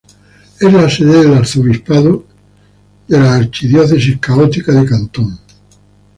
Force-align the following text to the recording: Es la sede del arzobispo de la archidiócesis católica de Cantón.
Es 0.59 0.73
la 0.73 0.89
sede 0.89 1.21
del 1.25 1.33
arzobispo 1.35 1.93
de 3.07 3.19
la 3.19 3.35
archidiócesis 3.35 4.17
católica 4.19 4.71
de 4.71 4.83
Cantón. 4.87 5.39